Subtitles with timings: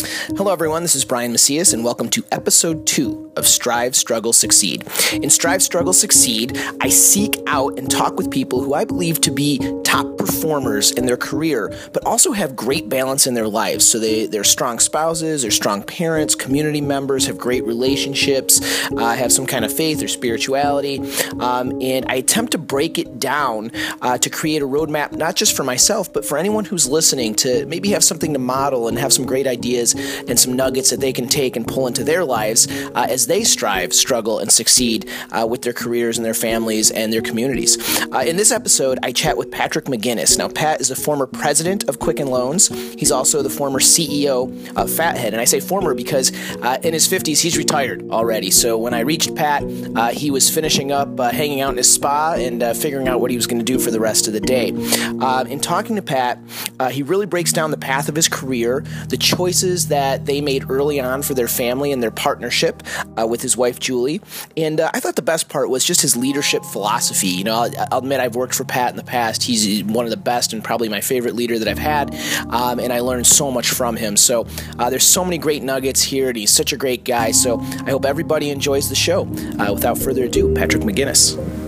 [0.00, 0.82] Hello, everyone.
[0.82, 4.84] This is Brian Macias, and welcome to episode two of Strive, Struggle, Succeed.
[5.12, 9.30] In Strive, Struggle, Succeed, I seek out and talk with people who I believe to
[9.30, 13.86] be top performers in their career, but also have great balance in their lives.
[13.86, 18.60] So they, they're strong spouses, they're strong parents, community members, have great relationships,
[18.96, 21.00] uh, have some kind of faith or spirituality.
[21.40, 23.70] Um, and I attempt to break it down
[24.02, 27.66] uh, to create a roadmap, not just for myself, but for anyone who's listening to
[27.66, 29.94] maybe have something to model and have some great ideas
[30.28, 33.44] and some nuggets that they can take and pull into their lives uh, as they
[33.44, 37.78] strive, struggle, and succeed uh, with their careers and their families and their communities.
[38.12, 40.38] Uh, in this episode, I chat with Patrick McInnis.
[40.38, 42.68] Now, Pat is a former president of Quicken Loans.
[42.94, 45.32] He's also the former CEO of Fathead.
[45.32, 48.50] And I say former because uh, in his 50s, he's retired already.
[48.50, 49.62] So when I reached Pat,
[49.96, 53.30] uh, he was finishing up uh, hanging out in his spa and figuring out what
[53.30, 54.68] he was going to do for the rest of the day.
[54.68, 56.38] in talking to Pat,
[56.90, 61.00] he really breaks down the path of his career, the choices that they made early
[61.00, 62.82] on for their family and their partnership
[63.18, 64.20] uh, with his wife Julie.
[64.56, 67.28] And uh, I thought the best part was just his leadership philosophy.
[67.28, 69.42] You know, I'll, I'll, admit I've worked for Pat in the past.
[69.42, 72.14] He's one of the best and probably my favorite leader that I've had,
[72.50, 74.16] um, and I learned so much from him.
[74.16, 74.46] So
[74.78, 77.30] uh, there's so many great nuggets here, and he's such a great guy.
[77.30, 79.22] So I hope everybody enjoys the show.
[79.58, 81.63] Uh, without further ado, Patrick McInnis.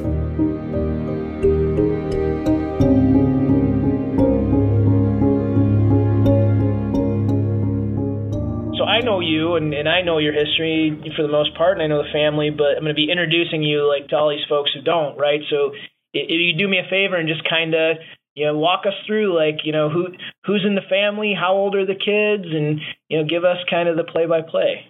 [9.36, 12.12] You and, and I know your history for the most part, and I know the
[12.12, 15.18] family, but I'm going to be introducing you like to all these folks who don't,
[15.18, 15.40] right?
[15.50, 15.72] So
[16.14, 17.96] if you do me a favor and just kind of
[18.34, 20.08] you know walk us through like you know who
[20.44, 23.88] who's in the family, how old are the kids, and you know give us kind
[23.88, 24.86] of the play by play.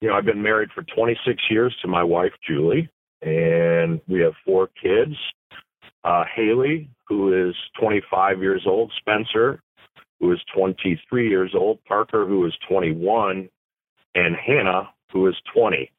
[0.00, 2.88] You know, I've been married for 26 years to my wife Julie,
[3.22, 5.16] and we have four kids.
[6.04, 9.60] Uh, Haley, who is 25 years old, Spencer,
[10.20, 13.48] who is 23 years old, Parker, who is 21,
[14.16, 15.90] and Hannah, who is 20.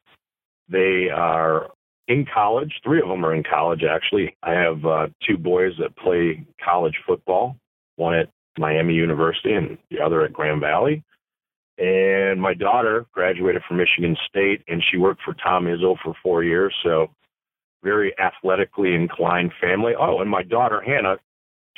[0.70, 1.70] They are
[2.08, 2.73] in college.
[2.84, 4.36] Three of them are in college, actually.
[4.44, 7.55] I have uh, two boys that play college football,
[7.95, 11.04] one at Miami University and the other at Grand Valley.
[11.78, 16.44] And my daughter graduated from Michigan State, and she worked for Tom Izzo for four
[16.44, 16.73] years.
[16.84, 17.08] So,
[17.84, 19.94] very athletically inclined family.
[19.98, 21.17] Oh, and my daughter Hannah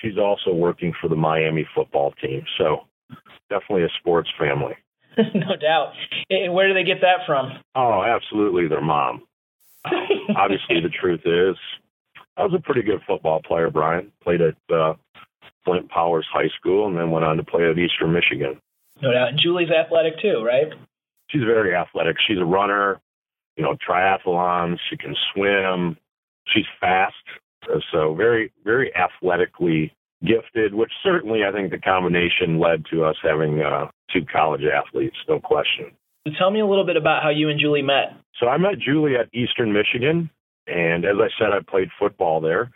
[0.01, 2.43] she's also working for the Miami football team.
[2.57, 2.81] So
[3.49, 4.75] definitely a sports family.
[5.35, 5.93] no doubt.
[6.29, 7.51] And where do they get that from?
[7.75, 9.23] Oh, absolutely their mom.
[10.35, 11.55] Obviously, the truth is,
[12.37, 14.11] I was a pretty good football player, Brian.
[14.23, 14.93] Played at uh,
[15.65, 18.59] Flint Powers High School and then went on to play at Eastern Michigan.
[19.01, 19.29] No doubt.
[19.29, 20.67] And Julie's athletic too, right?
[21.29, 22.17] She's very athletic.
[22.27, 22.99] She's a runner,
[23.55, 24.77] you know, triathlons.
[24.89, 25.97] She can swim.
[26.47, 27.13] She's fast.
[27.91, 29.93] So very, very athletically
[30.25, 35.15] gifted, which certainly I think the combination led to us having uh, two college athletes,
[35.27, 35.91] no question.
[36.37, 38.13] Tell me a little bit about how you and Julie met.
[38.39, 40.29] So I met Julie at Eastern Michigan,
[40.67, 42.69] and as I said, I played football there.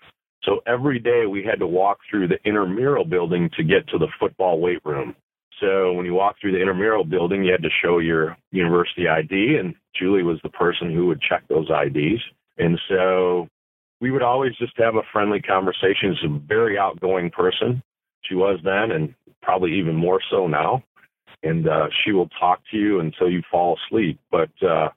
[0.44, 4.08] So every day we had to walk through the intramural building to get to the
[4.20, 5.16] football weight room.
[5.60, 9.58] So when you walk through the intramural building, you had to show your university ID,
[9.60, 12.22] and Julie was the person who would check those IDs.
[12.58, 13.48] And so
[14.04, 16.14] we would always just have a friendly conversation.
[16.20, 17.82] She's a very outgoing person.
[18.24, 20.84] She was then, and probably even more so now.
[21.42, 24.20] And uh, she will talk to you until you fall asleep.
[24.30, 24.90] But uh,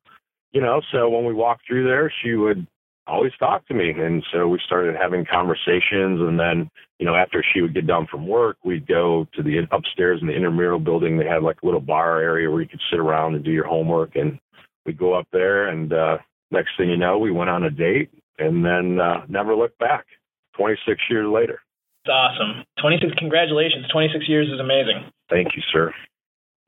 [0.50, 2.66] you know, so when we walked through there, she would
[3.06, 6.21] always talk to me, and so we started having conversations.
[6.21, 6.69] And then,
[6.99, 10.27] you know, after she would get done from work, we'd go to the upstairs in
[10.27, 11.16] the intramural building.
[11.16, 13.69] They had like a little bar area where you could sit around and do your
[13.69, 14.41] homework, and
[14.84, 15.93] we'd go up there and.
[15.93, 16.19] uh
[16.53, 20.06] next thing you know, we went on a date and then uh, never looked back
[20.56, 21.60] 26 years later.
[22.04, 22.64] It's awesome.
[22.80, 23.86] 26, congratulations.
[23.92, 25.10] 26 years is amazing.
[25.28, 25.92] Thank you, sir.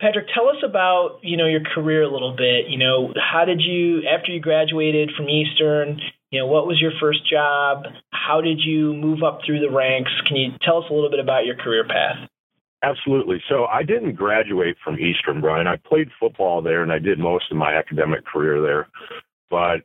[0.01, 2.69] Patrick, tell us about, you know, your career a little bit.
[2.69, 6.93] You know, how did you, after you graduated from Eastern, you know, what was your
[7.01, 7.85] first job?
[8.13, 10.11] How did you move up through the ranks?
[10.27, 12.29] Can you tell us a little bit about your career path?
[12.83, 13.43] Absolutely.
[13.49, 15.67] So I didn't graduate from Eastern, Brian.
[15.67, 18.89] I played football there and I did most of my academic career there.
[19.51, 19.83] But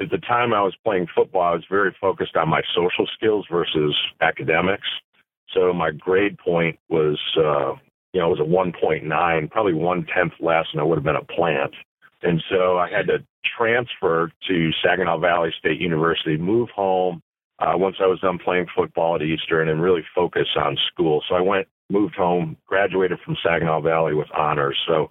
[0.00, 3.46] at the time I was playing football, I was very focused on my social skills
[3.50, 4.86] versus academics.
[5.54, 7.74] So my grade point was, uh,
[8.12, 11.16] you know, it was a 1.9, probably one tenth less, and I would have been
[11.16, 11.74] a plant.
[12.22, 13.24] And so I had to
[13.56, 17.22] transfer to Saginaw Valley State University, move home
[17.58, 21.22] uh, once I was done playing football at Eastern, and really focus on school.
[21.28, 24.78] So I went, moved home, graduated from Saginaw Valley with honors.
[24.86, 25.08] So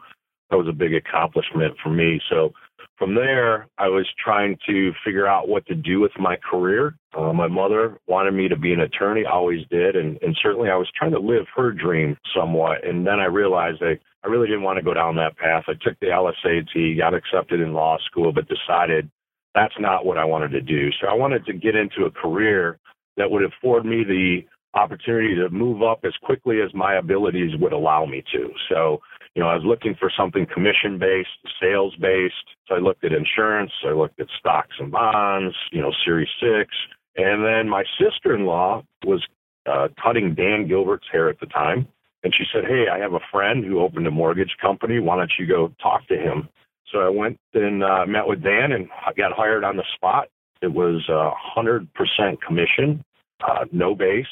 [0.49, 2.21] that was a big accomplishment for me.
[2.29, 2.53] So
[2.97, 6.95] from there, I was trying to figure out what to do with my career.
[7.15, 10.75] Uh, my mother wanted me to be an attorney, always did, and, and certainly I
[10.75, 12.85] was trying to live her dream somewhat.
[12.87, 15.63] And then I realized I I really didn't want to go down that path.
[15.67, 19.09] I took the LSAT, got accepted in law school, but decided
[19.55, 20.89] that's not what I wanted to do.
[20.99, 22.77] So I wanted to get into a career
[23.15, 24.41] that would afford me the
[24.73, 28.49] opportunity to move up as quickly as my abilities would allow me to.
[28.69, 29.01] So,
[29.37, 31.29] you know, I was looking for something commission based,
[31.61, 32.33] sales based.
[32.67, 36.73] So I looked at insurance, I looked at stocks and bonds, you know, Series 6.
[37.17, 39.23] And then my sister in law was
[39.69, 41.87] uh, cutting Dan Gilbert's hair at the time.
[42.23, 44.99] And she said, Hey, I have a friend who opened a mortgage company.
[44.99, 46.49] Why don't you go talk to him?
[46.91, 50.29] So I went and uh, met with Dan and I got hired on the spot.
[50.63, 53.03] It was hundred percent commission,
[53.47, 54.25] uh, no base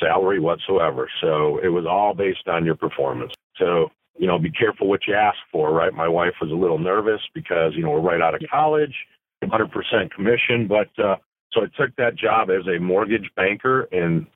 [0.00, 1.08] salary whatsoever.
[1.20, 3.32] So it was all based on your performance.
[3.58, 5.92] So, you know, be careful what you ask for, right?
[5.92, 8.94] My wife was a little nervous because, you know, we're right out of college,
[9.42, 10.68] 100% commission.
[10.68, 11.16] But uh,
[11.52, 14.26] so I took that job as a mortgage banker in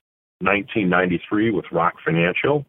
[0.41, 2.65] 1993 with Rock Financial.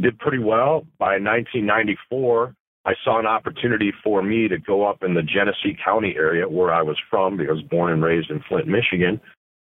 [0.00, 0.86] Did pretty well.
[0.98, 2.54] By 1994,
[2.86, 6.72] I saw an opportunity for me to go up in the Genesee County area where
[6.72, 9.20] I was from because I was born and raised in Flint, Michigan.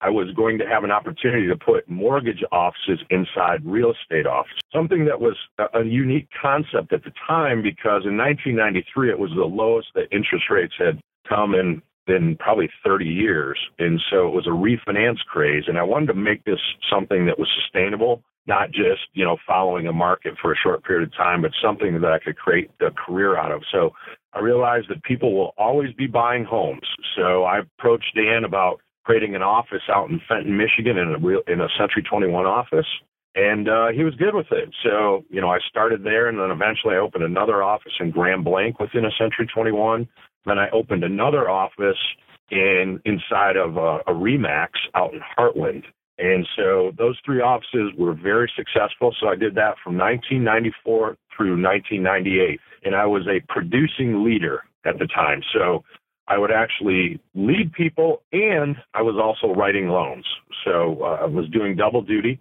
[0.01, 4.59] I was going to have an opportunity to put mortgage offices inside real estate offices,
[4.73, 5.35] something that was
[5.73, 10.45] a, unique concept at the time because in 1993 it was the lowest that interest
[10.49, 13.57] rates had come in in probably 30 years.
[13.79, 15.63] And so it was a refinance craze.
[15.67, 16.59] And I wanted to make this
[16.89, 21.07] something that was sustainable not just, you know, following a market for a short period
[21.07, 23.61] of time, but something that I could create a career out of.
[23.71, 23.91] So
[24.33, 26.87] I realized that people will always be buying homes.
[27.15, 31.41] So I approached Dan about creating an office out in Fenton, Michigan in a real,
[31.47, 32.85] in a Century 21 office.
[33.33, 34.69] And uh, he was good with it.
[34.83, 38.43] So, you know, I started there and then eventually I opened another office in Grand
[38.43, 40.07] Blanc within a Century 21.
[40.45, 41.97] Then I opened another office
[42.51, 45.85] in inside of a, a Remax out in Hartland.
[46.19, 49.15] And so those three offices were very successful.
[49.19, 52.59] So I did that from 1994 through 1998.
[52.83, 55.41] And I was a producing leader at the time.
[55.51, 55.83] So
[56.29, 60.25] I would actually lead people and I was also writing loans.
[60.63, 62.39] So uh, I was doing double duty.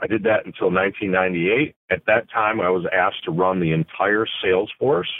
[0.00, 1.74] I did that until 1998.
[1.90, 5.10] At that time, I was asked to run the entire sales force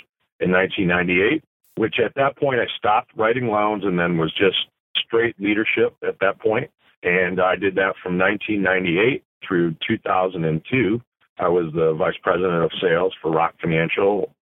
[0.40, 1.42] in 1998,
[1.76, 4.56] which at that point I stopped writing loans and then was just
[4.96, 6.70] straight leadership at that point.
[7.02, 11.00] And I did that from 1998 through 2002.
[11.38, 14.32] I was the vice president of sales for Rock Financial.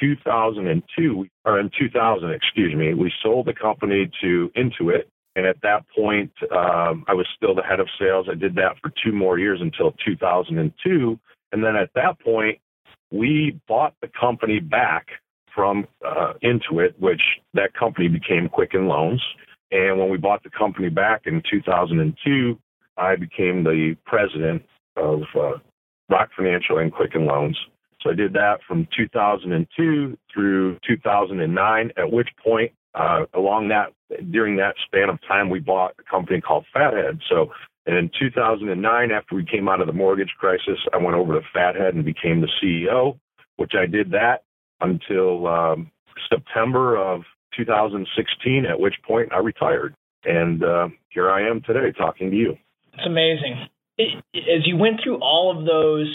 [0.00, 5.04] 2002, or in 2000, excuse me, we sold the company to Intuit.
[5.34, 8.26] And at that point, um, I was still the head of sales.
[8.30, 11.18] I did that for two more years until 2002.
[11.52, 12.58] And then at that point,
[13.10, 15.06] we bought the company back
[15.54, 17.22] from uh, Intuit, which
[17.54, 19.22] that company became Quicken Loans.
[19.70, 22.58] And when we bought the company back in 2002,
[22.96, 24.62] I became the president
[24.96, 25.52] of uh,
[26.10, 27.58] Rock Financial and Quicken Loans.
[28.02, 33.92] So I did that from 2002 through 2009, at which point, uh, along that,
[34.30, 37.20] during that span of time, we bought a company called Fathead.
[37.28, 37.50] So
[37.86, 41.46] and in 2009, after we came out of the mortgage crisis, I went over to
[41.52, 43.18] Fathead and became the CEO,
[43.56, 44.44] which I did that
[44.80, 45.90] until um,
[46.28, 47.22] September of
[47.56, 49.94] 2016, at which point I retired.
[50.24, 52.56] And uh, here I am today talking to you.
[52.92, 53.66] It's amazing.
[53.98, 56.08] As you went through all of those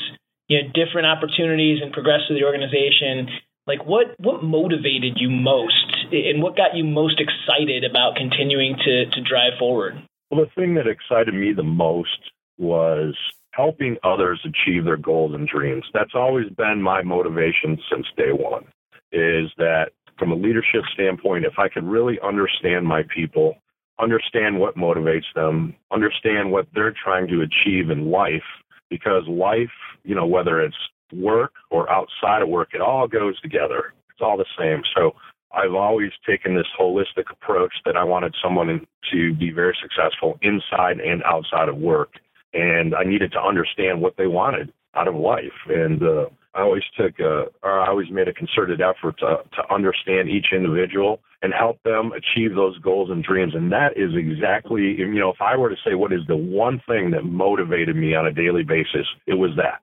[0.48, 3.30] you know, different opportunities and progress through the organization,
[3.66, 9.06] like what, what motivated you most and what got you most excited about continuing to,
[9.12, 10.02] to drive forward?
[10.32, 13.16] Well, the thing that excited me the most was
[13.52, 15.84] helping others achieve their goals and dreams.
[15.94, 18.66] That's always been my motivation since day one
[19.12, 23.56] is that from a leadership standpoint, if I could really understand my people,
[24.00, 28.44] understand what motivates them, understand what they're trying to achieve in life,
[28.90, 29.70] because life,
[30.04, 30.76] you know, whether it's
[31.14, 33.94] work or outside of work, it all goes together.
[34.10, 34.82] It's all the same.
[34.96, 35.16] So
[35.54, 41.00] I've always taken this holistic approach that I wanted someone to be very successful inside
[41.00, 42.14] and outside of work.
[42.54, 45.46] And I needed to understand what they wanted out of life.
[45.68, 46.26] And uh,
[46.58, 50.48] I always took a, or I always made a concerted effort to, to understand each
[50.52, 53.54] individual and help them achieve those goals and dreams.
[53.54, 56.82] And that is exactly, you know, if I were to say what is the one
[56.88, 59.82] thing that motivated me on a daily basis, it was that.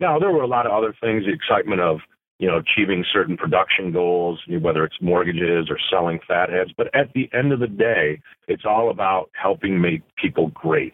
[0.00, 2.00] Now, there were a lot of other things, the excitement of,
[2.38, 6.70] you know, achieving certain production goals, whether it's mortgages or selling fatheads.
[6.76, 10.92] But at the end of the day, it's all about helping make people great.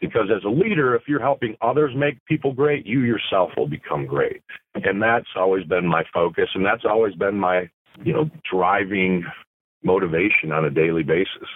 [0.00, 4.06] Because as a leader, if you're helping others make people great, you yourself will become
[4.06, 4.42] great.
[4.74, 6.48] And that's always been my focus.
[6.54, 7.68] And that's always been my,
[8.02, 9.24] you know, driving
[9.82, 11.48] motivation on a daily basis.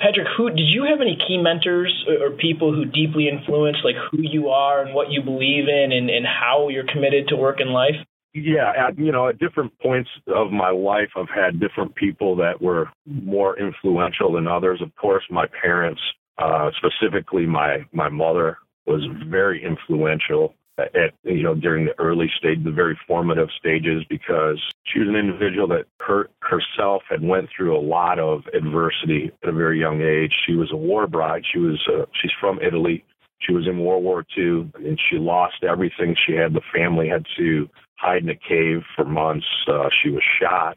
[0.00, 4.18] Patrick, who did you have any key mentors or people who deeply influenced like who
[4.20, 7.68] you are and what you believe in and, and how you're committed to work in
[7.68, 7.96] life?
[8.44, 12.60] Yeah, at, you know, at different points of my life, I've had different people that
[12.60, 14.80] were more influential than others.
[14.82, 16.00] Of course, my parents,
[16.38, 22.62] uh, specifically my my mother, was very influential at you know during the early stage,
[22.64, 27.76] the very formative stages, because she was an individual that her herself had went through
[27.76, 30.32] a lot of adversity at a very young age.
[30.46, 31.42] She was a war bride.
[31.52, 33.04] She was uh, she's from Italy.
[33.40, 36.52] She was in World War II, and she lost everything she had.
[36.52, 39.46] The family had to hide in a cave for months.
[39.66, 40.76] Uh, she was shot.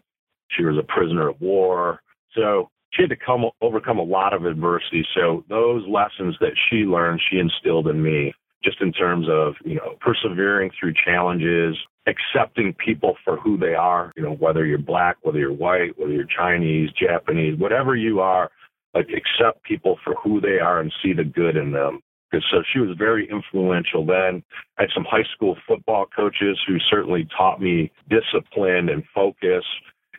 [0.50, 2.01] She was a prisoner of war.
[2.36, 5.06] So she had to come overcome a lot of adversity.
[5.15, 9.75] So those lessons that she learned, she instilled in me just in terms of, you
[9.75, 11.75] know, persevering through challenges,
[12.06, 16.12] accepting people for who they are, you know, whether you're black, whether you're white, whether
[16.12, 18.51] you're Chinese, Japanese, whatever you are,
[18.94, 22.01] like accept people for who they are and see the good in them.
[22.34, 24.44] So she was very influential then.
[24.78, 29.66] I had some high school football coaches who certainly taught me discipline and focus.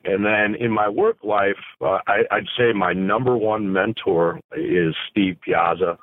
[0.04, 4.94] And then in my work life, uh, I, I'd say my number one mentor is
[5.10, 5.96] Steve Piazza.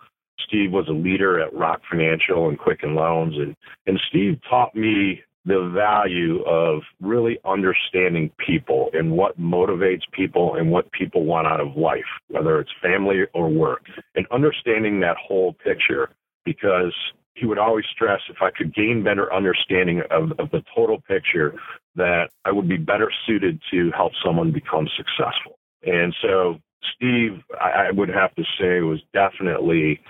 [0.47, 5.21] Steve was a leader at Rock Financial and Quicken Loans, and and Steve taught me
[5.49, 11.59] the value of really understanding people and what motivates people and what people want out
[11.59, 13.81] of life, whether it's family or work,
[14.15, 16.09] and understanding that whole picture.
[16.45, 16.95] Because
[17.35, 21.53] he would always stress if I could gain better understanding of, of the total picture,
[21.95, 25.59] that I would be better suited to help someone become successful.
[25.83, 26.59] And so
[26.95, 30.01] Steve, I, I would have to say, was definitely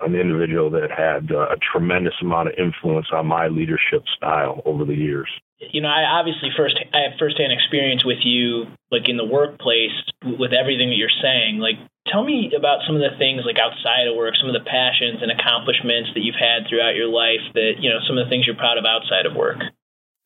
[0.00, 4.84] an individual that had uh, a tremendous amount of influence on my leadership style over
[4.84, 5.28] the years.
[5.58, 9.94] You know, I obviously first I have firsthand experience with you, like in the workplace,
[10.22, 11.58] with everything that you're saying.
[11.62, 11.78] Like,
[12.10, 15.22] tell me about some of the things like outside of work, some of the passions
[15.22, 17.40] and accomplishments that you've had throughout your life.
[17.54, 19.62] That you know, some of the things you're proud of outside of work.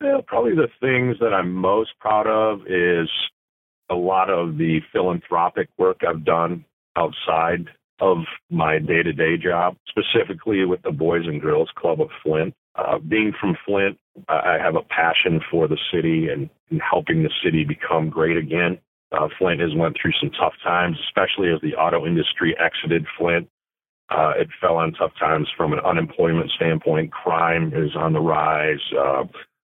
[0.01, 3.07] Well, probably the things that I'm most proud of is
[3.89, 7.69] a lot of the philanthropic work I've done outside
[8.01, 12.53] of my day to day job, specifically with the Boys and Girls Club of Flint.
[12.75, 17.31] Uh, being from Flint, I have a passion for the city and, and helping the
[17.43, 18.79] city become great again.
[19.11, 23.49] Uh, Flint has went through some tough times, especially as the auto industry exited Flint.
[24.09, 27.11] Uh, it fell on tough times from an unemployment standpoint.
[27.11, 28.79] Crime is on the rise.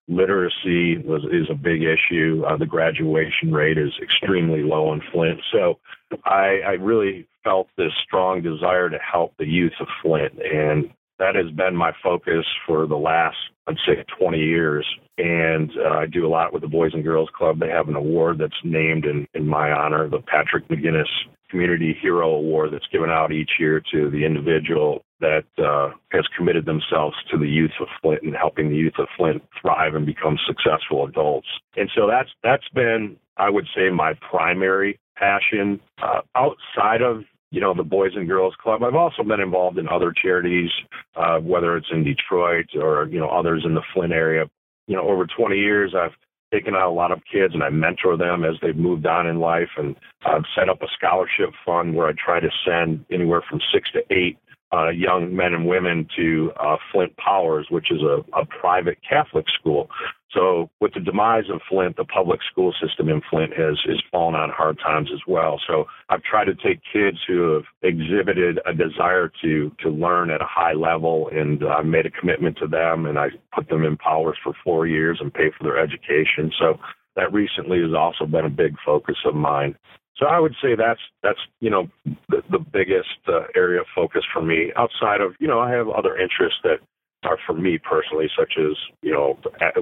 [0.08, 2.44] Literacy was, is a big issue.
[2.46, 5.40] Uh, the graduation rate is extremely low in Flint.
[5.52, 5.78] So
[6.24, 10.32] I, I really felt this strong desire to help the youth of Flint.
[10.40, 13.36] And that has been my focus for the last,
[13.66, 14.86] I'd say, 20 years.
[15.18, 17.58] And uh, I do a lot with the Boys and Girls Club.
[17.58, 21.06] They have an award that's named in, in my honor, the Patrick McInnis
[21.50, 26.66] Community Hero Award that's given out each year to the individual that uh, has committed
[26.66, 30.38] themselves to the youth of Flint and helping the youth of Flint thrive and become
[30.46, 31.48] successful adults.
[31.76, 37.60] And so that's that's been, I would say, my primary passion uh, outside of you
[37.60, 38.82] know the Boys and Girls Club.
[38.82, 40.70] I've also been involved in other charities,
[41.14, 44.44] uh, whether it's in Detroit or you know others in the Flint area.
[44.88, 46.12] You know, over 20 years, I've
[46.52, 49.40] taken out a lot of kids and I mentor them as they've moved on in
[49.40, 49.70] life.
[49.76, 53.90] And I've set up a scholarship fund where I try to send anywhere from six
[53.92, 54.38] to eight
[54.76, 59.46] uh, young men and women to uh, Flint Powers, which is a, a private Catholic
[59.58, 59.88] school.
[60.32, 64.34] So with the demise of Flint, the public school system in Flint has is fallen
[64.34, 65.58] on hard times as well.
[65.66, 70.42] So I've tried to take kids who have exhibited a desire to to learn at
[70.42, 73.84] a high level, and I uh, made a commitment to them, and I put them
[73.84, 76.52] in Powers for four years and pay for their education.
[76.58, 76.78] So
[77.14, 79.74] that recently has also been a big focus of mine.
[80.18, 81.88] So I would say that's that's you know
[82.28, 84.72] the, the biggest uh, area of focus for me.
[84.76, 86.78] Outside of you know I have other interests that
[87.24, 89.38] are for me personally, such as you know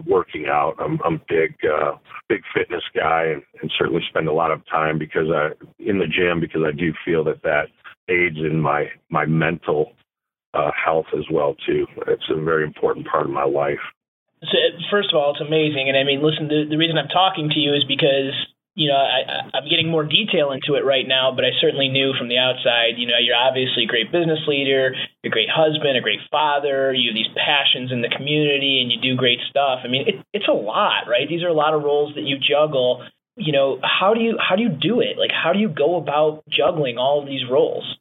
[0.07, 0.75] working out.
[0.79, 1.97] I'm I'm big uh,
[2.29, 6.07] big fitness guy and, and certainly spend a lot of time because I in the
[6.07, 7.69] gym because I do feel that that
[8.09, 9.93] aids in my my mental
[10.53, 11.87] uh, health as well too.
[12.09, 13.83] It's a very important part of my life.
[14.43, 14.59] So,
[14.91, 16.49] first of all, it's amazing, and I mean, listen.
[16.49, 18.35] The, the reason I'm talking to you is because
[18.75, 22.13] you know, I, I'm getting more detail into it right now, but I certainly knew
[22.19, 25.97] from the outside, you know, you're obviously a great business leader, you're a great husband,
[25.97, 29.81] a great father, you have these passions in the community, and you do great stuff.
[29.85, 31.29] I mean, it, it's a lot, right?
[31.29, 33.07] These are a lot of roles that you juggle.
[33.37, 35.19] You know, how do you how do you do it?
[35.19, 37.99] Like, how do you go about juggling all of these roles?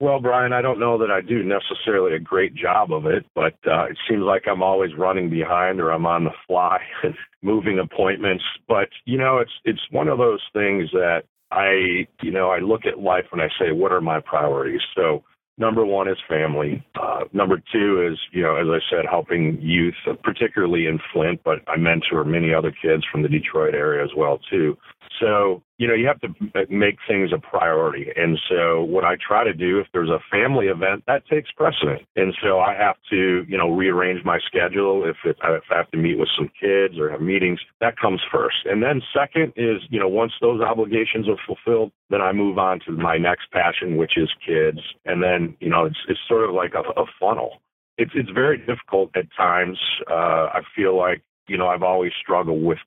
[0.00, 3.52] Well, Brian, I don't know that I do necessarily a great job of it, but
[3.66, 7.78] uh, it seems like I'm always running behind or I'm on the fly and moving
[7.78, 8.44] appointments.
[8.66, 12.86] But you know, it's it's one of those things that I, you know, I look
[12.86, 14.80] at life and I say, what are my priorities?
[14.96, 15.22] So
[15.58, 16.82] number one is family.
[16.98, 21.58] Uh, number two is, you know, as I said, helping youth, particularly in Flint, but
[21.68, 24.78] I mentor many other kids from the Detroit area as well too.
[25.18, 26.28] So, you know, you have to
[26.70, 28.06] make things a priority.
[28.16, 32.02] And so what I try to do, if there's a family event, that takes precedent.
[32.16, 35.04] And so I have to, you know, rearrange my schedule.
[35.04, 38.20] If, it, if I have to meet with some kids or have meetings, that comes
[38.32, 38.58] first.
[38.64, 42.80] And then second is, you know, once those obligations are fulfilled, then I move on
[42.86, 44.80] to my next passion, which is kids.
[45.04, 47.60] And then, you know, it's, it's sort of like a, a funnel.
[47.98, 49.78] It's, it's very difficult at times.
[50.10, 52.78] Uh, I feel like, you know, I've always struggled with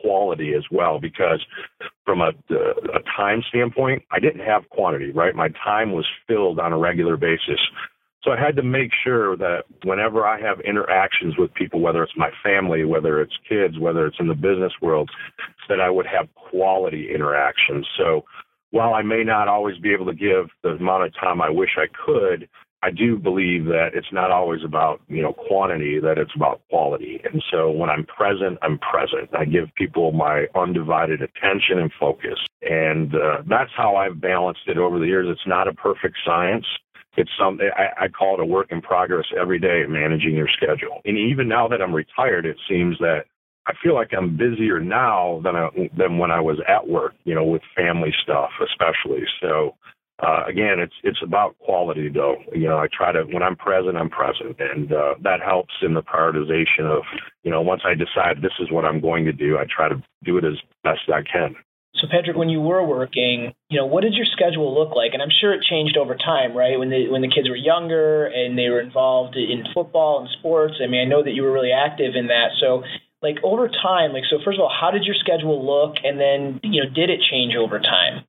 [0.00, 1.44] quality as well because
[2.04, 2.54] from a, uh,
[2.94, 5.34] a time standpoint, I didn't have quantity, right?
[5.34, 7.60] My time was filled on a regular basis.
[8.24, 12.16] So I had to make sure that whenever I have interactions with people, whether it's
[12.16, 15.08] my family, whether it's kids, whether it's in the business world,
[15.68, 17.86] that I would have quality interactions.
[17.96, 18.24] So
[18.70, 21.70] while I may not always be able to give the amount of time I wish
[21.76, 22.48] I could,
[22.82, 27.20] I do believe that it's not always about, you know, quantity, that it's about quality.
[27.24, 29.30] And so when I'm present, I'm present.
[29.36, 32.38] I give people my undivided attention and focus.
[32.62, 35.26] And uh, that's how I've balanced it over the years.
[35.28, 36.66] It's not a perfect science.
[37.16, 41.00] It's something I, I call it a work in progress every day, managing your schedule.
[41.04, 43.24] And even now that I'm retired, it seems that
[43.66, 47.34] I feel like I'm busier now than I, than when I was at work, you
[47.34, 49.24] know, with family stuff, especially.
[49.42, 49.74] So
[50.20, 52.36] uh, again, it's it's about quality, though.
[52.52, 55.94] You know, I try to when I'm present, I'm present, and uh, that helps in
[55.94, 57.02] the prioritization of
[57.44, 60.02] you know once I decide this is what I'm going to do, I try to
[60.24, 61.54] do it as best I can.
[61.94, 65.14] So, Patrick, when you were working, you know, what did your schedule look like?
[65.14, 66.78] And I'm sure it changed over time, right?
[66.78, 70.74] When the when the kids were younger and they were involved in football and sports.
[70.82, 72.58] I mean, I know that you were really active in that.
[72.60, 72.82] So,
[73.22, 75.96] like over time, like so, first of all, how did your schedule look?
[76.02, 78.24] And then, you know, did it change over time?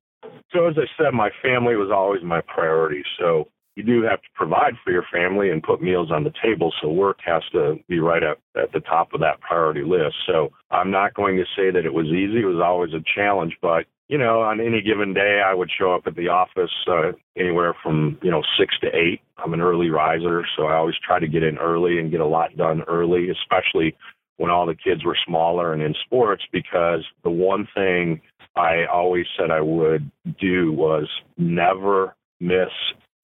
[0.52, 3.02] So as I said, my family was always my priority.
[3.18, 6.72] So you do have to provide for your family and put meals on the table.
[6.82, 10.16] So work has to be right at, at the top of that priority list.
[10.26, 12.42] So I'm not going to say that it was easy.
[12.42, 15.94] It was always a challenge, but you know, on any given day, I would show
[15.94, 19.20] up at the office uh, anywhere from you know six to eight.
[19.38, 22.26] I'm an early riser, so I always try to get in early and get a
[22.26, 23.96] lot done early, especially
[24.36, 28.20] when all the kids were smaller and in sports, because the one thing
[28.56, 30.10] I always said I would
[30.40, 31.08] do was
[31.38, 32.70] never miss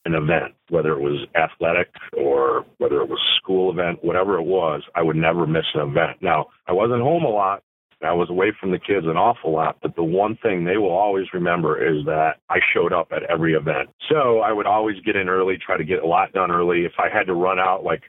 [0.04, 4.82] an event, whether it was athletic or whether it was school event, whatever it was,
[4.94, 6.18] I would never miss an event.
[6.22, 7.62] Now, I wasn't home a lot.
[8.02, 10.92] I was away from the kids an awful lot, but the one thing they will
[10.92, 13.88] always remember is that I showed up at every event.
[14.08, 16.84] So I would always get in early, try to get a lot done early.
[16.84, 18.02] If I had to run out like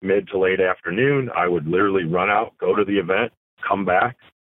[0.00, 3.32] mid to late afternoon, I would literally run out, go to the event,
[3.66, 4.16] come back,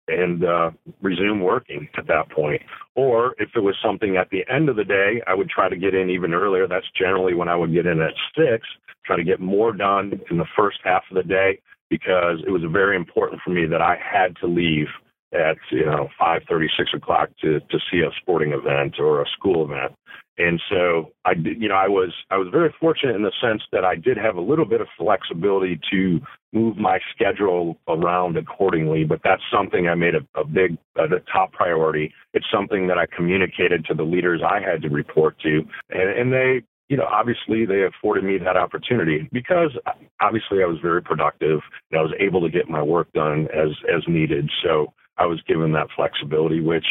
[0.07, 2.61] and uh, resume working at that point.
[2.95, 5.77] Or if it was something at the end of the day, I would try to
[5.77, 6.67] get in even earlier.
[6.67, 8.67] That's generally when I would get in at six,
[9.05, 12.63] try to get more done in the first half of the day because it was
[12.71, 14.87] very important for me that I had to leave
[15.33, 19.25] at you know five thirty, six o'clock to to see a sporting event or a
[19.37, 19.93] school event.
[20.37, 23.61] And so I did, you know, I was I was very fortunate in the sense
[23.71, 26.19] that I did have a little bit of flexibility to
[26.53, 29.03] move my schedule around accordingly.
[29.03, 32.13] But that's something I made a, a big, a, a top priority.
[32.33, 36.33] It's something that I communicated to the leaders I had to report to, and, and
[36.33, 41.01] they, you know, obviously they afforded me that opportunity because uh, obviously I was very
[41.01, 41.59] productive
[41.91, 44.49] and I was able to get my work done as as needed.
[44.63, 46.85] So I was given that flexibility, which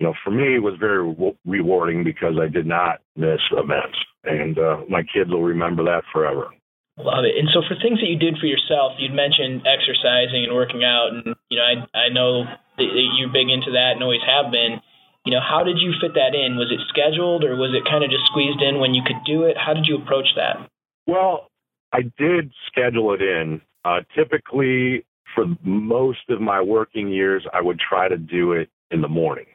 [0.00, 4.00] you know, for me, it was very re- rewarding because I did not miss events,
[4.24, 6.48] and uh, my kids will remember that forever.
[6.96, 7.36] Love it.
[7.36, 11.12] And so, for things that you did for yourself, you'd mentioned exercising and working out,
[11.12, 14.80] and you know, I I know that you're big into that and always have been.
[15.28, 16.56] You know, how did you fit that in?
[16.56, 19.44] Was it scheduled, or was it kind of just squeezed in when you could do
[19.44, 19.56] it?
[19.60, 20.64] How did you approach that?
[21.06, 21.52] Well,
[21.92, 23.60] I did schedule it in.
[23.84, 29.02] Uh, typically, for most of my working years, I would try to do it in
[29.02, 29.46] the morning.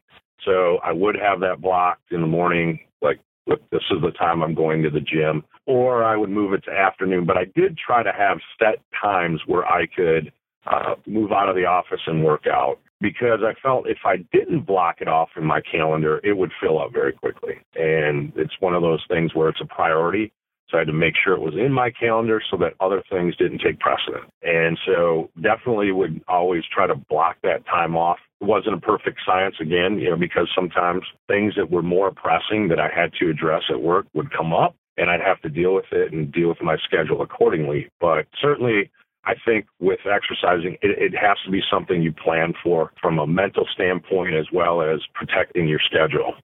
[0.43, 4.43] So I would have that blocked in the morning, like, look, this is the time
[4.43, 7.25] I'm going to the gym, or I would move it to afternoon.
[7.25, 10.31] But I did try to have set times where I could
[10.65, 14.65] uh, move out of the office and work out because I felt if I didn't
[14.65, 17.55] block it off in my calendar, it would fill up very quickly.
[17.75, 20.31] And it's one of those things where it's a priority.
[20.69, 23.35] So I had to make sure it was in my calendar so that other things
[23.35, 24.23] didn't take precedent.
[24.41, 28.17] And so definitely would always try to block that time off.
[28.45, 32.79] Wasn't a perfect science again, you know, because sometimes things that were more pressing that
[32.79, 35.91] I had to address at work would come up and I'd have to deal with
[35.91, 37.89] it and deal with my schedule accordingly.
[37.99, 38.91] But certainly
[39.25, 43.25] I think with exercising, it, it, has to be something you plan for from a
[43.25, 46.35] mental standpoint as well as protecting your schedule.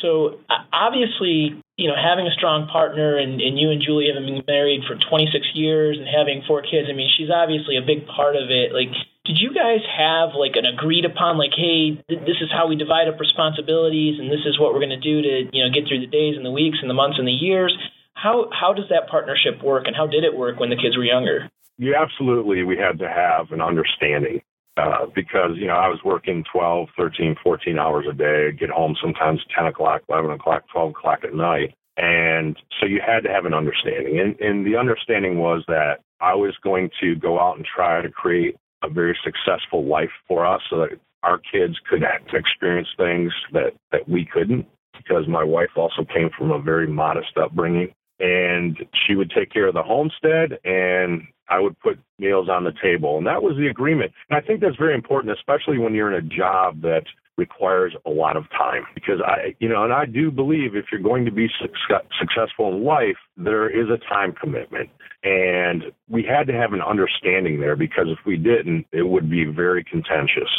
[0.00, 0.38] So
[0.72, 4.82] obviously, you know, having a strong partner and, and you and Julie have been married
[4.86, 8.50] for 26 years and having four kids, I mean, she's obviously a big part of
[8.50, 8.72] it.
[8.72, 8.90] Like,
[9.24, 12.74] did you guys have like an agreed upon, like, hey, th- this is how we
[12.74, 15.86] divide up responsibilities and this is what we're going to do to, you know, get
[15.86, 17.76] through the days and the weeks and the months and the years?
[18.14, 21.04] How, how does that partnership work and how did it work when the kids were
[21.04, 21.50] younger?
[21.78, 22.64] Yeah, absolutely.
[22.64, 24.42] We had to have an understanding
[24.76, 28.70] uh, because, you know, I was working 12, 13, 14 hours a day, I'd get
[28.70, 31.74] home sometimes 10 o'clock, 11 o'clock, 12 o'clock at night.
[31.96, 34.18] And so you had to have an understanding.
[34.18, 38.08] And, and the understanding was that I was going to go out and try to
[38.08, 43.74] create a very successful life for us so that our kids could experience things that,
[43.92, 44.66] that we couldn't
[44.96, 49.66] because my wife also came from a very modest upbringing and she would take care
[49.66, 53.18] of the homestead and I would put meals on the table.
[53.18, 54.12] And that was the agreement.
[54.30, 57.04] And I think that's very important, especially when you're in a job that
[57.38, 61.00] requires a lot of time because I, you know, and I do believe if you're
[61.00, 64.90] going to be success, successful in life, there is a time commitment.
[65.24, 69.44] And we had to have an understanding there because if we didn't, it would be
[69.44, 70.50] very contentious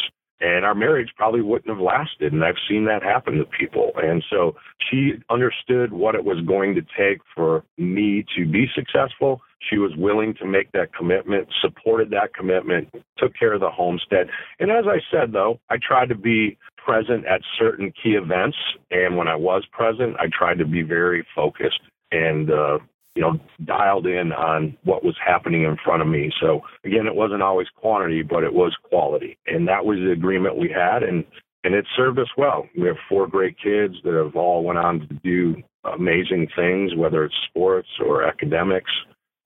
[0.43, 2.33] and our marriage probably wouldn't have lasted.
[2.33, 3.93] And I've seen that happen to people.
[3.95, 4.55] And so
[4.91, 9.41] she understood what it was going to take for me to be successful.
[9.69, 14.27] She was willing to make that commitment, supported that commitment, took care of the homestead.
[14.59, 18.57] And as I said, though, I tried to be present at certain key events.
[18.91, 21.79] And when I was present, I tried to be very focused
[22.11, 22.77] and uh,
[23.15, 26.31] you know, dialed in on what was happening in front of me.
[26.41, 29.37] So again, it wasn't always quantity, but it was quality.
[29.45, 31.23] And that was the agreement we had and
[31.63, 32.67] and it served us well.
[32.77, 37.23] We have four great kids that have all went on to do amazing things, whether
[37.23, 38.91] it's sports or academics.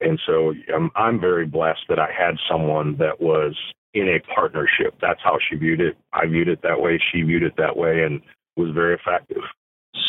[0.00, 3.56] And so I'm, I'm very blessed that I had someone that was
[3.94, 4.94] in a partnership.
[5.00, 5.96] That's how she viewed it.
[6.12, 7.00] I viewed it that way.
[7.12, 8.20] She viewed it that way and
[8.56, 9.42] was very effective.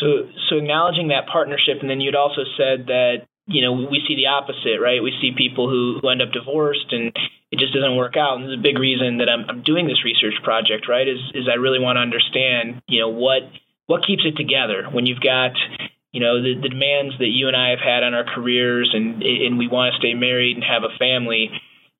[0.00, 4.14] So, so acknowledging that partnership, and then you'd also said that you know, we see
[4.14, 5.02] the opposite, right?
[5.02, 7.10] We see people who, who end up divorced and
[7.50, 8.38] it just doesn't work out.
[8.38, 11.06] And this is a big reason that I'm, I'm doing this research project, right?
[11.06, 13.42] Is, is I really want to understand, you know, what,
[13.86, 15.58] what keeps it together when you've got,
[16.12, 19.22] you know, the, the demands that you and I have had on our careers and,
[19.22, 21.50] and we want to stay married and have a family,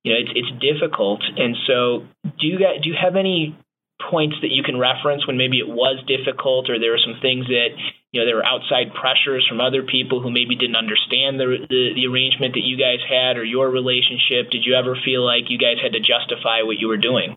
[0.07, 1.27] you know, it's, it's difficult.
[1.37, 3.59] And so do you guys, do you have any
[3.99, 7.47] points that you can reference when maybe it was difficult or there were some things
[7.51, 7.75] that
[8.13, 11.95] you know there were outside pressures from other people who maybe didn't understand the, the
[11.95, 14.51] the, arrangement that you guys had or your relationship.
[14.51, 17.37] Did you ever feel like you guys had to justify what you were doing?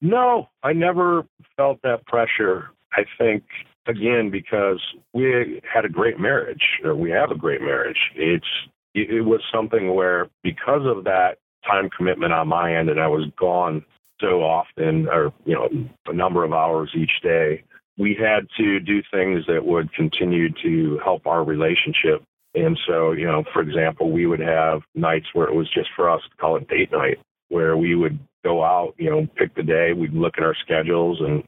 [0.00, 1.26] No i never
[1.56, 2.70] felt that pressure.
[2.92, 3.44] I think
[3.86, 4.80] again because
[5.14, 7.98] we had a great marriage or we have a great marriage.
[8.14, 8.46] It's
[8.94, 13.26] it was something where because of that time commitment on my end and i was
[13.38, 13.84] gone
[14.20, 15.68] so often or you know
[16.06, 17.62] a number of hours each day
[17.98, 22.22] we had to do things that would continue to help our relationship.
[22.54, 26.08] And so, you know, for example, we would have nights where it was just for
[26.08, 29.92] us, call it date night, where we would go out, you know, pick the day,
[29.92, 31.42] we'd look at our schedules and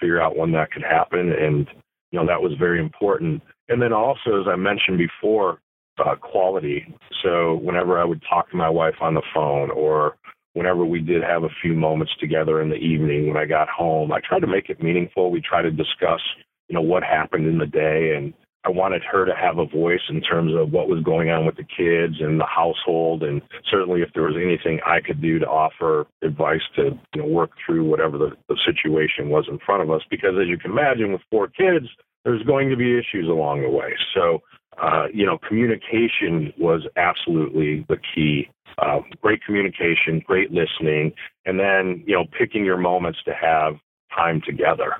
[0.00, 1.32] figure out when that could happen.
[1.32, 1.66] And,
[2.12, 3.42] you know, that was very important.
[3.68, 5.58] And then also, as I mentioned before,
[5.98, 6.94] uh, quality.
[7.22, 10.16] So whenever I would talk to my wife on the phone or
[10.56, 14.10] whenever we did have a few moments together in the evening when I got home,
[14.10, 15.30] I tried to make it meaningful.
[15.30, 16.20] We tried to discuss,
[16.68, 18.32] you know, what happened in the day and
[18.64, 21.56] I wanted her to have a voice in terms of what was going on with
[21.56, 25.46] the kids and the household and certainly if there was anything I could do to
[25.46, 29.90] offer advice to, you know, work through whatever the, the situation was in front of
[29.90, 31.86] us because as you can imagine with four kids,
[32.24, 33.92] there's going to be issues along the way.
[34.14, 34.40] So
[34.82, 38.48] uh, you know, communication was absolutely the key.
[38.78, 41.10] Uh, great communication, great listening,
[41.46, 43.74] and then, you know, picking your moments to have
[44.14, 44.92] time together.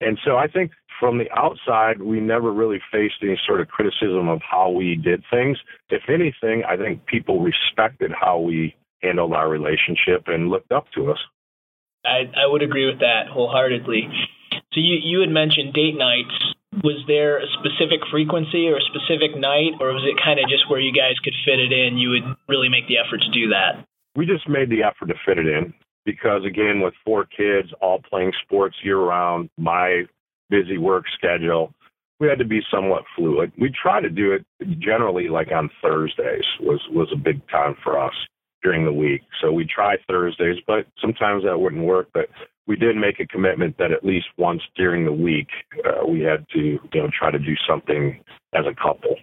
[0.00, 4.28] And so I think from the outside, we never really faced any sort of criticism
[4.28, 5.58] of how we did things.
[5.90, 11.10] If anything, I think people respected how we handled our relationship and looked up to
[11.10, 11.18] us.
[12.04, 14.08] I, I would agree with that wholeheartedly.
[14.72, 16.34] So you, you had mentioned date nights
[16.82, 20.70] was there a specific frequency or a specific night, or was it kind of just
[20.70, 21.98] where you guys could fit it in?
[21.98, 23.84] You would really make the effort to do that.
[24.16, 28.00] We just made the effort to fit it in because, again, with four kids all
[28.00, 30.04] playing sports year round, my
[30.50, 31.72] busy work schedule,
[32.20, 33.52] we had to be somewhat fluid.
[33.58, 34.44] We try to do it
[34.80, 38.14] generally like on Thursdays was was a big time for us
[38.62, 39.22] during the week.
[39.40, 42.08] So we try Thursdays, but sometimes that wouldn't work.
[42.12, 42.28] But
[42.68, 45.48] we did make a commitment that at least once during the week
[45.84, 48.22] uh, we had to you know try to do something
[48.54, 49.16] as a couple.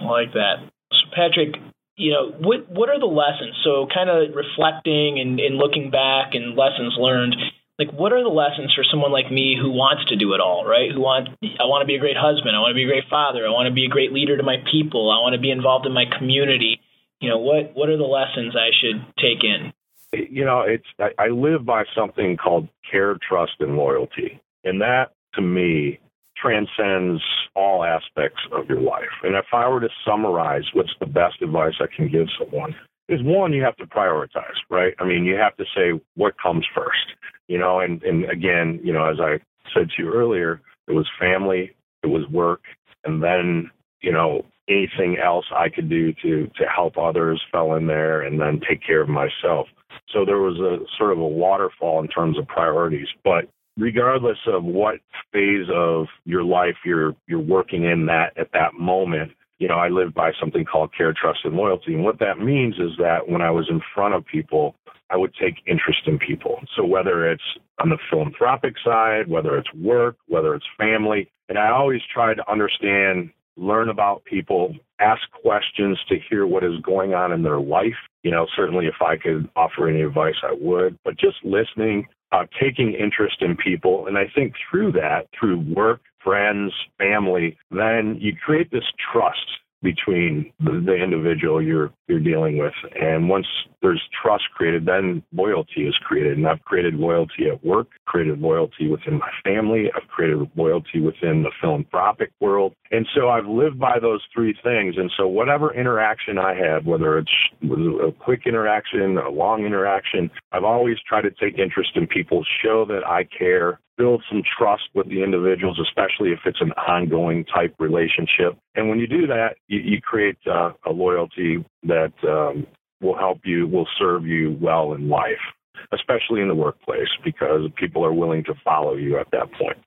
[0.00, 0.56] I like that.
[0.90, 1.54] So Patrick,
[1.96, 3.54] you know what what are the lessons?
[3.64, 7.36] So kind of reflecting and, and looking back and lessons learned.
[7.78, 10.66] like what are the lessons for someone like me who wants to do it all,
[10.66, 10.90] right?
[10.92, 11.28] Who want
[11.62, 13.54] I want to be a great husband, I want to be a great father, I
[13.54, 15.94] want to be a great leader to my people, I want to be involved in
[15.94, 16.82] my community.
[17.22, 19.72] You know, what what are the lessons I should take in?
[20.12, 25.12] You know, it's I, I live by something called care, trust, and loyalty, and that
[25.34, 25.98] to me
[26.36, 27.22] transcends
[27.54, 29.04] all aspects of your life.
[29.22, 32.74] And if I were to summarize what's the best advice I can give someone,
[33.08, 34.94] is one, you have to prioritize, right?
[34.98, 37.06] I mean, you have to say what comes first,
[37.48, 39.38] you know, and, and again, you know, as I
[39.74, 41.72] said to you earlier, it was family,
[42.02, 42.62] it was work,
[43.04, 43.70] and then,
[44.00, 48.40] you know, anything else I could do to, to help others fell in there and
[48.40, 49.66] then take care of myself.
[50.12, 54.64] So there was a sort of a waterfall in terms of priorities, but regardless of
[54.64, 54.96] what
[55.32, 59.88] phase of your life you're you're working in that at that moment you know i
[59.88, 61.94] live by something called care trust and loyalty.
[61.94, 64.74] And what that means is that when i was in front of people
[65.10, 66.60] i would take interest in people.
[66.76, 67.42] So whether it's
[67.78, 72.50] on the philanthropic side whether it's work whether it's family and i always try to
[72.50, 77.96] understand learn about people ask questions to hear what is going on in their life
[78.22, 82.46] you know certainly if i could offer any advice i would but just listening uh,
[82.60, 84.06] taking interest in people.
[84.06, 89.46] And I think through that, through work, friends, family, then you create this trust
[89.82, 92.72] between the, individual you're you're dealing with.
[93.00, 93.46] And once
[93.80, 96.36] there's trust created, then loyalty is created.
[96.36, 101.42] And I've created loyalty at work, created loyalty within my family, I've created loyalty within
[101.42, 102.74] the philanthropic world.
[102.90, 104.96] And so I've lived by those three things.
[104.98, 107.30] And so whatever interaction I have, whether it's
[107.62, 112.84] a quick interaction, a long interaction, I've always tried to take interest in people, show
[112.86, 117.72] that I care, build some trust with the individuals, especially if it's an ongoing type
[117.78, 118.58] relationship.
[118.74, 122.66] And when you do that, you, you create uh, a loyalty that um,
[123.00, 125.44] will help you, will serve you well in life,
[125.92, 129.78] especially in the workplace, because people are willing to follow you at that point.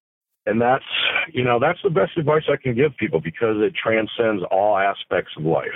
[0.45, 0.85] And that's,
[1.33, 5.33] you know, that's the best advice I can give people because it transcends all aspects
[5.37, 5.75] of life.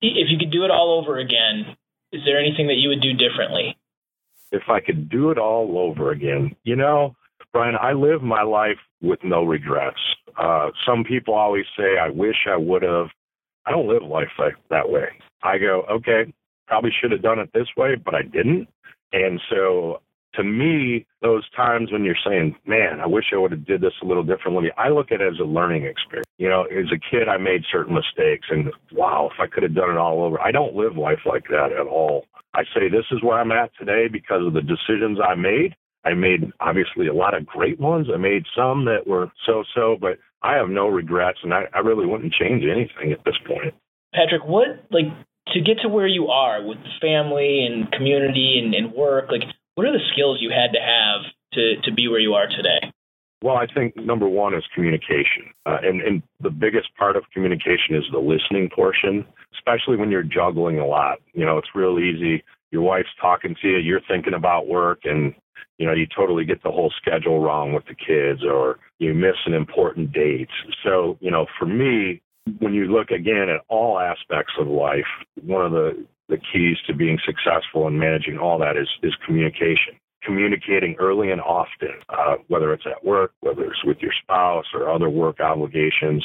[0.00, 1.74] If you could do it all over again,
[2.12, 3.76] is there anything that you would do differently?
[4.52, 7.16] If I could do it all over again, you know,
[7.54, 10.00] Brian, I live my life with no regrets.
[10.36, 13.06] Uh, some people always say, I wish I would have.
[13.64, 15.06] I don't live life like that way.
[15.44, 16.34] I go, okay,
[16.66, 18.66] probably should have done it this way, but I didn't.
[19.12, 20.02] And so
[20.34, 23.92] to me, those times when you're saying, man, I wish I would have did this
[24.02, 26.26] a little differently, I look at it as a learning experience.
[26.38, 29.76] You know, as a kid, I made certain mistakes and wow, if I could have
[29.76, 30.40] done it all over.
[30.40, 32.26] I don't live life like that at all.
[32.52, 35.76] I say this is where I'm at today because of the decisions I made.
[36.04, 38.08] I made obviously a lot of great ones.
[38.12, 41.78] I made some that were so so, but I have no regrets and I, I
[41.78, 43.74] really wouldn't change anything at this point.
[44.12, 45.06] Patrick, what like
[45.52, 49.42] to get to where you are with family and community and, and work, like
[49.74, 52.92] what are the skills you had to have to, to be where you are today?
[53.42, 55.52] Well, I think number one is communication.
[55.66, 60.22] Uh, and, and the biggest part of communication is the listening portion, especially when you're
[60.22, 61.18] juggling a lot.
[61.34, 62.42] You know, it's real easy.
[62.70, 65.34] Your wife's talking to you, you're thinking about work, and,
[65.78, 69.36] you know, you totally get the whole schedule wrong with the kids or you miss
[69.46, 70.48] an important date.
[70.84, 72.20] So, you know, for me,
[72.58, 75.06] when you look again at all aspects of life,
[75.42, 79.94] one of the, the keys to being successful and managing all that is, is communication.
[80.22, 84.90] Communicating early and often, uh, whether it's at work, whether it's with your spouse or
[84.90, 86.24] other work obligations,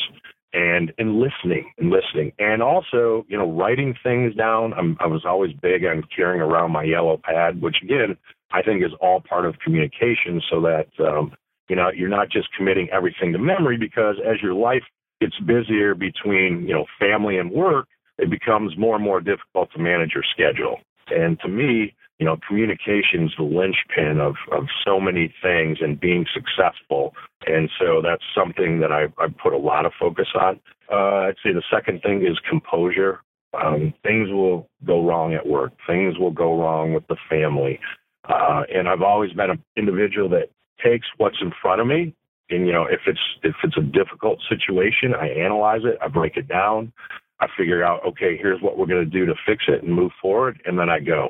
[0.54, 4.74] and and listening and listening, and also you know writing things down.
[4.74, 8.18] I'm, I was always big on carrying around my yellow pad, which again
[8.52, 11.34] I think is all part of communication, so that um,
[11.68, 14.84] you know you're not just committing everything to memory because as your life
[15.20, 19.80] gets busier between, you know, family and work, it becomes more and more difficult to
[19.80, 20.80] manage your schedule.
[21.08, 26.00] And to me, you know, communication is the linchpin of, of so many things and
[26.00, 27.14] being successful.
[27.48, 30.60] And so that's something that I, I put a lot of focus on.
[30.92, 33.22] Uh, I'd say the second thing is composure.
[33.54, 35.72] Um, things will go wrong at work.
[35.88, 37.80] Things will go wrong with the family.
[38.28, 40.50] Uh, and I've always been an individual that
[40.84, 42.14] takes what's in front of me
[42.50, 46.38] and you know if it's if it's a difficult situation i analyze it i break
[46.38, 46.92] it down
[47.40, 50.12] i figure out okay here's what we're going to do to fix it and move
[50.22, 51.30] forward and then i go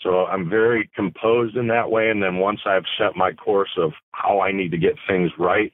[0.00, 2.10] so i'm very composed in that way.
[2.10, 5.72] And then once i've set my course of how i need to get things right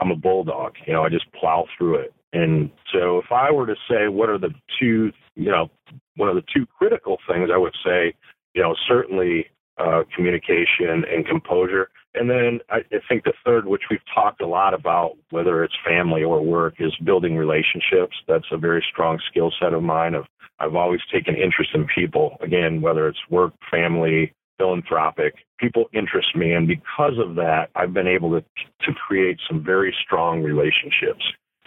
[0.00, 0.74] i'm a bulldog.
[0.86, 2.14] You know i just plow through it.
[2.32, 5.70] And so if i were to say what are the two you know
[6.16, 8.14] one of the two critical things i would say
[8.54, 9.46] you know certainly
[9.78, 14.46] uh, communication and composure and then I, I think the third, which we've talked a
[14.46, 18.16] lot about, whether it's family or work, is building relationships.
[18.28, 20.14] That's a very strong skill set of mine.
[20.14, 20.24] Of
[20.60, 22.36] I've always taken interest in people.
[22.40, 25.34] Again, whether it's work, family, philanthropic.
[25.58, 29.94] People interest me, and because of that, I've been able to to create some very
[30.04, 31.24] strong relationships.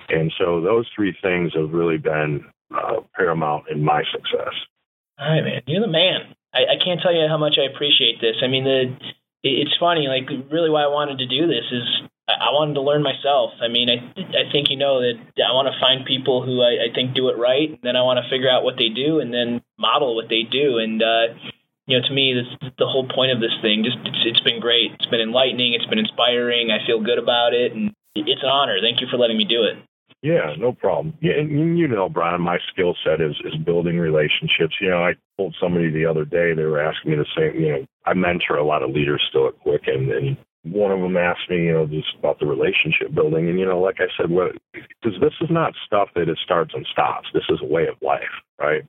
[0.09, 4.53] And so those three things have really been uh, paramount in my success.
[5.19, 6.35] All right, man, you're the man.
[6.53, 8.35] I, I can't tell you how much I appreciate this.
[8.41, 8.95] I mean, the
[9.49, 10.07] it's funny.
[10.07, 11.83] Like, really, why I wanted to do this is
[12.27, 13.55] I wanted to learn myself.
[13.63, 16.91] I mean, I I think you know that I want to find people who I,
[16.91, 19.19] I think do it right, and then I want to figure out what they do,
[19.19, 20.77] and then model what they do.
[20.77, 21.39] And uh,
[21.87, 23.87] you know, to me, this the whole point of this thing.
[23.87, 24.91] Just it's, it's been great.
[24.99, 25.73] It's been enlightening.
[25.73, 26.67] It's been inspiring.
[26.69, 28.77] I feel good about it, and it's an honor.
[28.83, 29.79] Thank you for letting me do it.
[30.23, 31.13] Yeah, no problem.
[31.21, 34.75] Yeah, and you know, Brian, my skill set is is building relationships.
[34.81, 37.61] You know, I told somebody the other day they were asking me the same.
[37.61, 41.17] You know, I mentor a lot of leaders still at Quick, and one of them
[41.17, 44.29] asked me, you know, just about the relationship building, and you know, like I said,
[44.73, 47.27] because this is not stuff that it starts and stops.
[47.33, 48.23] This is a way of life,
[48.59, 48.83] right?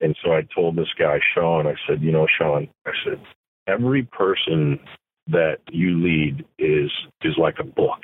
[0.00, 3.20] And so I told this guy, Sean, I said, you know, Sean, I said,
[3.66, 4.78] every person
[5.26, 6.90] that you lead is
[7.22, 8.00] is like a book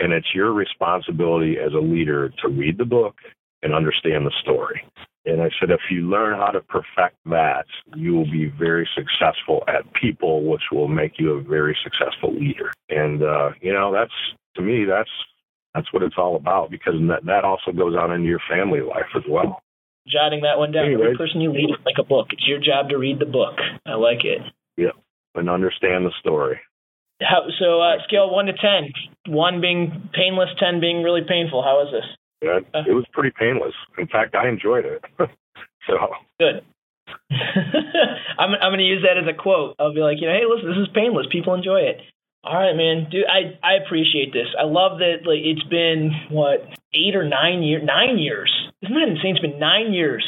[0.00, 3.16] and it's your responsibility as a leader to read the book
[3.62, 4.82] and understand the story.
[5.26, 9.62] And I said, if you learn how to perfect that, you will be very successful
[9.68, 12.72] at people, which will make you a very successful leader.
[12.88, 14.12] And uh, you know, that's
[14.56, 15.10] to me, that's
[15.74, 19.12] that's what it's all about because that that also goes on into your family life
[19.14, 19.62] as well.
[20.08, 20.86] Jotting that one down.
[20.86, 22.28] Anyways, Every person you lead is like a book.
[22.30, 23.56] It's your job to read the book.
[23.86, 24.40] I like it.
[24.78, 24.96] Yeah,
[25.34, 26.58] and understand the story.
[27.20, 28.92] How, so uh, scale one to ten,
[29.28, 31.62] one being painless, ten being really painful.
[31.62, 32.08] How is this?
[32.42, 33.74] Yeah, uh, it was pretty painless.
[33.98, 35.04] In fact, I enjoyed it.
[35.86, 35.94] so
[36.38, 36.64] good.
[38.38, 39.76] I'm I'm going to use that as a quote.
[39.78, 41.26] I'll be like, you know, hey, listen, this is painless.
[41.30, 42.00] People enjoy it.
[42.42, 44.48] All right, man, dude, I I appreciate this.
[44.58, 45.28] I love that.
[45.28, 47.82] Like, it's been what eight or nine years?
[47.84, 48.50] Nine years.
[48.80, 49.36] Isn't that insane?
[49.36, 50.24] It's been nine years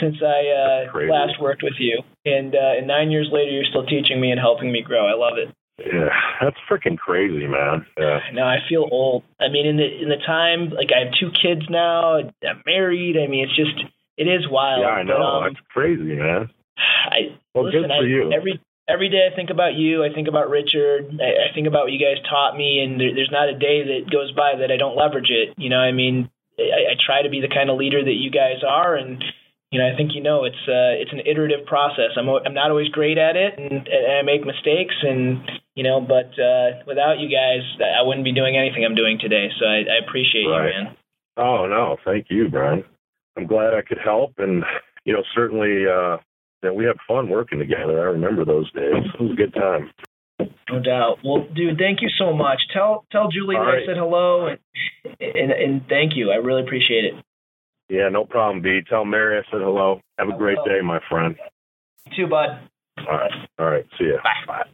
[0.00, 3.84] since I uh, last worked with you, and uh, and nine years later, you're still
[3.84, 5.06] teaching me and helping me grow.
[5.06, 5.52] I love it.
[5.80, 7.86] Yeah, that's freaking crazy, man.
[7.96, 8.18] Yeah.
[8.32, 9.24] No, I feel old.
[9.40, 12.18] I mean, in the in the time, like I have two kids now.
[12.18, 13.16] I'm married.
[13.16, 13.76] I mean, it's just
[14.16, 14.82] it is wild.
[14.82, 15.16] Yeah, I know.
[15.16, 16.50] But, um, that's crazy, man.
[16.76, 18.32] I well, listen, good for I, you.
[18.32, 20.04] Every every day I think about you.
[20.04, 21.16] I think about Richard.
[21.20, 23.80] I, I think about what you guys taught me, and there, there's not a day
[23.84, 25.54] that goes by that I don't leverage it.
[25.56, 28.30] You know, I mean, I, I try to be the kind of leader that you
[28.30, 29.22] guys are, and
[29.70, 32.18] you know, I think you know it's uh, it's an iterative process.
[32.18, 35.46] I'm I'm not always great at it, and, and I make mistakes, and
[35.80, 39.48] you know, but uh, without you guys, I wouldn't be doing anything I'm doing today.
[39.58, 40.66] So I, I appreciate right.
[40.76, 40.96] you, man.
[41.38, 42.84] Oh no, thank you, Brian.
[43.38, 44.62] I'm glad I could help, and
[45.06, 46.18] you know, certainly, uh,
[46.60, 47.98] that we had fun working together.
[47.98, 48.92] I remember those days.
[48.92, 49.90] It was a good time.
[50.68, 51.20] No doubt.
[51.24, 52.58] Well, dude, thank you so much.
[52.74, 53.82] Tell tell Julie All that right.
[53.82, 54.58] I said hello, and,
[55.18, 56.30] and and thank you.
[56.30, 57.14] I really appreciate it.
[57.88, 58.80] Yeah, no problem, B.
[58.86, 60.02] Tell Mary I said hello.
[60.18, 61.36] Have a great day, my friend.
[62.04, 62.68] You too, bud.
[62.98, 63.32] All right.
[63.58, 63.86] All right.
[63.98, 64.18] See ya.
[64.22, 64.44] Bye.
[64.46, 64.70] Bye.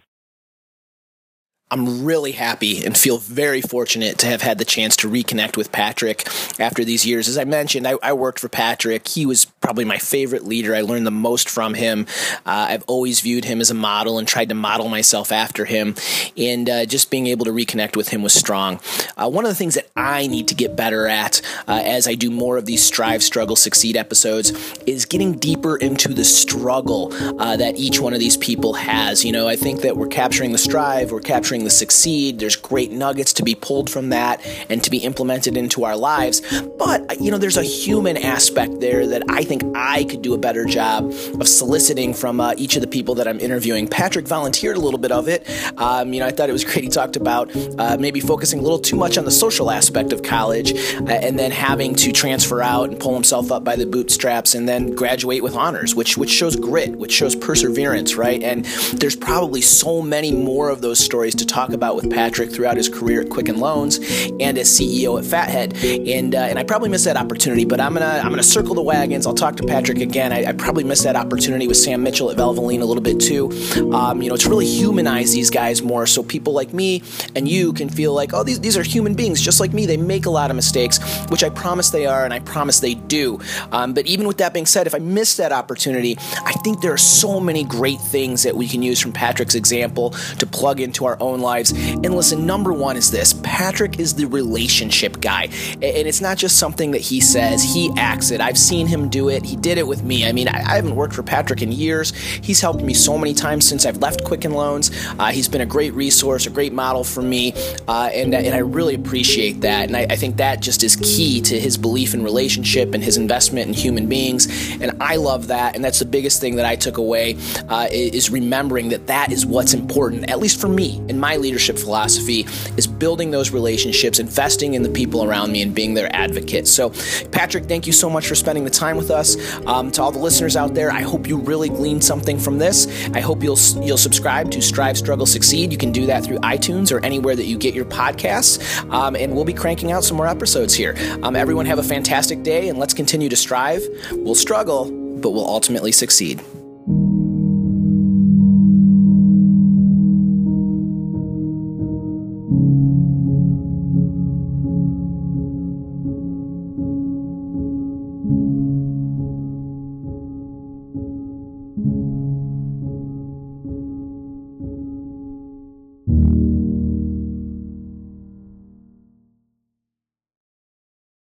[1.68, 5.72] I'm really happy and feel very fortunate to have had the chance to reconnect with
[5.72, 6.24] Patrick
[6.60, 7.26] after these years.
[7.26, 9.08] As I mentioned, I, I worked for Patrick.
[9.08, 10.76] He was probably my favorite leader.
[10.76, 12.06] I learned the most from him.
[12.46, 15.96] Uh, I've always viewed him as a model and tried to model myself after him.
[16.36, 18.78] And uh, just being able to reconnect with him was strong.
[19.16, 22.14] Uh, one of the things that I need to get better at uh, as I
[22.14, 24.52] do more of these Strive, Struggle, Succeed episodes
[24.86, 29.24] is getting deeper into the struggle uh, that each one of these people has.
[29.24, 32.38] You know, I think that we're capturing the strive, we're capturing the succeed.
[32.38, 36.42] There's great nuggets to be pulled from that and to be implemented into our lives.
[36.78, 40.38] But, you know, there's a human aspect there that I think I could do a
[40.38, 41.06] better job
[41.40, 43.88] of soliciting from uh, each of the people that I'm interviewing.
[43.88, 45.48] Patrick volunteered a little bit of it.
[45.78, 46.84] Um, you know, I thought it was great.
[46.84, 50.22] He talked about uh, maybe focusing a little too much on the social aspect of
[50.22, 54.54] college uh, and then having to transfer out and pull himself up by the bootstraps
[54.54, 58.42] and then graduate with honors, which which shows grit, which shows perseverance, right?
[58.42, 58.64] And
[59.00, 62.88] there's probably so many more of those stories to talk about with Patrick throughout his
[62.88, 63.98] career at Quicken Loans
[64.40, 65.76] and as CEO at Fathead.
[66.08, 68.82] And uh, and I probably missed that opportunity, but I'm gonna I'm gonna circle the
[68.82, 69.26] wagons.
[69.26, 70.32] I'll talk to Patrick again.
[70.32, 73.50] I, I probably missed that opportunity with Sam Mitchell at Valvoline a little bit too.
[73.92, 77.02] Um, you know, to really humanize these guys more, so people like me
[77.34, 79.86] and you can feel like, oh, these these are human beings just like me.
[79.86, 82.94] They make a lot of mistakes, which I promise they are, and I promise they
[82.94, 83.40] do.
[83.72, 86.92] Um, but even with that being said, if I miss that opportunity, I think there
[86.92, 91.04] are so many great things that we can use from Patrick's example to plug into
[91.06, 91.70] our own own lives.
[91.70, 95.44] And listen, number one is this Patrick is the relationship guy.
[95.74, 98.40] And it's not just something that he says, he acts it.
[98.40, 99.44] I've seen him do it.
[99.44, 100.26] He did it with me.
[100.26, 102.14] I mean, I, haven't worked for Patrick in years.
[102.14, 104.90] He's helped me so many times since I've left Quicken Loans.
[105.18, 107.52] Uh, he's been a great resource, a great model for me.
[107.88, 109.88] Uh, and, and I really appreciate that.
[109.88, 113.16] And I, I think that just is key to his belief in relationship and his
[113.16, 114.46] investment in human beings.
[114.80, 115.74] And I love that.
[115.74, 117.36] And that's the biggest thing that I took away
[117.68, 121.76] uh, is remembering that that is what's important, at least for me in my leadership
[121.76, 122.46] philosophy,
[122.76, 126.68] is building those relationships, investing in the people around me, and being their advocate.
[126.68, 126.90] So,
[127.32, 129.28] Patrick, thank you so much for spending the time with us.
[129.66, 132.86] Um, to all the listeners out there, I hope you really gleaned something from this.
[133.12, 135.72] I hope you'll you'll subscribe to Strive, Struggle, Succeed.
[135.72, 138.54] You can do that through iTunes or anywhere that you get your podcasts.
[138.92, 140.94] Um, and we'll be cranking out some more episodes here.
[141.24, 143.82] Um, everyone have a fantastic day, and let's continue to strive.
[144.12, 144.84] We'll struggle,
[145.22, 146.40] but we'll ultimately succeed.